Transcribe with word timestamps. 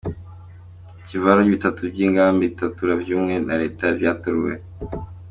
Ivyicaro 0.97 1.41
bitatu 1.55 1.79
vy’imigambwe 1.93 2.43
itavuga 2.45 2.99
rumwe 3.09 3.33
na 3.45 3.55
reta 3.61 3.85
vyaraturiwe. 3.97 4.51